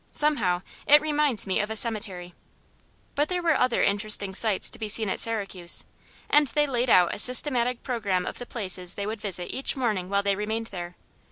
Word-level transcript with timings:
Somehow, 0.11 0.63
it 0.87 0.99
reminds 0.99 1.45
me 1.45 1.59
of 1.59 1.69
a 1.69 1.75
cemetery." 1.75 2.33
But 3.13 3.29
there 3.29 3.43
were 3.43 3.55
other 3.55 3.83
interesting 3.83 4.33
sights 4.33 4.71
to 4.71 4.79
be 4.79 4.89
seen 4.89 5.09
at 5.09 5.19
Syracuse, 5.19 5.83
and 6.27 6.47
they 6.47 6.65
laid 6.65 6.89
out 6.89 7.13
a 7.13 7.19
systematic 7.19 7.83
programme 7.83 8.25
of 8.25 8.39
the 8.39 8.47
places 8.47 8.95
they 8.95 9.05
would 9.05 9.21
visit 9.21 9.53
each 9.53 9.75
morning 9.75 10.09
while 10.09 10.23
they 10.23 10.35
remained 10.35 10.65
there. 10.73 10.95